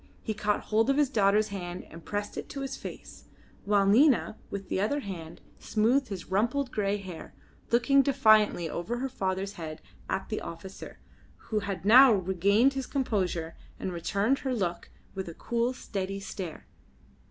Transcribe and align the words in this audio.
He 0.23 0.33
caught 0.33 0.61
hold 0.61 0.89
of 0.89 0.97
his 0.97 1.11
daughter's 1.11 1.49
hand 1.49 1.85
and 1.91 2.03
pressed 2.03 2.35
it 2.35 2.49
to 2.49 2.61
his 2.61 2.75
face, 2.75 3.25
while 3.65 3.85
Nina 3.85 4.35
with 4.49 4.67
the 4.67 4.81
other 4.81 5.01
hand 5.01 5.41
smoothed 5.59 6.07
his 6.07 6.25
rumpled 6.25 6.71
grey 6.71 6.97
hair, 6.97 7.35
looking 7.69 8.01
defiantly 8.01 8.67
over 8.67 8.97
her 8.97 9.09
father's 9.09 9.53
head 9.61 9.79
at 10.09 10.29
the 10.29 10.41
officer, 10.41 10.97
who 11.37 11.59
had 11.59 11.85
now 11.85 12.11
regained 12.13 12.73
his 12.73 12.87
composure 12.87 13.55
and 13.79 13.93
returned 13.93 14.39
her 14.39 14.55
look 14.55 14.89
with 15.13 15.29
a 15.29 15.35
cool, 15.35 15.71
steady 15.71 16.19
stare. 16.19 16.65